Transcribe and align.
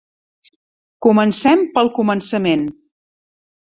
Comencem 1.07 1.63
pel 1.75 1.93
començament 1.99 2.65